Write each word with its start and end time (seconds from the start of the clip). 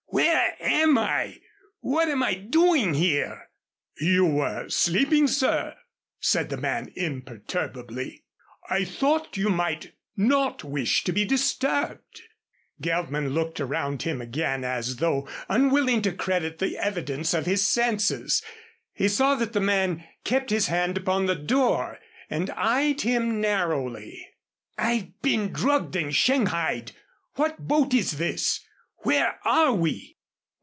Where 0.13 0.57
am 0.59 0.97
I? 0.97 1.39
What 1.79 2.09
am 2.09 2.21
I 2.21 2.33
doing 2.33 2.93
here?" 2.95 3.49
"You 3.99 4.25
were 4.25 4.67
sleeping, 4.67 5.27
sir," 5.29 5.75
said 6.19 6.49
the 6.49 6.57
man, 6.57 6.91
imperturbably. 6.97 8.25
"I 8.69 8.83
thought 8.83 9.37
you 9.37 9.47
might 9.49 9.93
not 10.17 10.65
wish 10.65 11.05
to 11.05 11.13
be 11.13 11.23
disturbed." 11.23 12.21
Geltman 12.81 13.29
looked 13.29 13.61
around 13.61 14.03
him 14.03 14.21
again 14.21 14.65
as 14.65 14.97
though 14.97 15.29
unwilling 15.47 16.01
to 16.03 16.11
credit 16.11 16.59
the 16.59 16.77
evidence 16.77 17.33
of 17.33 17.45
his 17.45 17.65
senses. 17.65 18.43
He 18.91 19.07
saw 19.07 19.35
that 19.35 19.53
the 19.53 19.61
man 19.61 20.03
kept 20.25 20.49
his 20.49 20.67
hand 20.67 20.97
upon 20.97 21.25
the 21.25 21.35
door 21.35 21.99
and 22.29 22.49
eyed 22.51 23.01
him 23.01 23.39
narrowly. 23.39 24.27
"I've 24.77 25.19
been 25.21 25.53
drugged 25.53 25.95
and 25.95 26.13
shanghaied. 26.13 26.91
What 27.35 27.59
boat 27.65 27.93
is 27.93 28.17
this? 28.17 28.63
Where 29.03 29.39
are 29.43 29.73
we?" 29.73 30.17